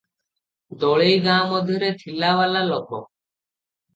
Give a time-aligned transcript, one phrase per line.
[0.83, 3.03] ଦଳେଇ ଗାଁ ମଧ୍ୟରେ ଥିଲାବାଲା ଲୋକ।